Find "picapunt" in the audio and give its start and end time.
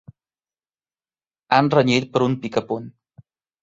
2.43-2.93